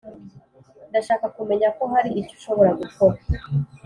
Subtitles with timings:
[0.89, 3.17] ndashaka kumenya ko hari icyo ushobora gukora,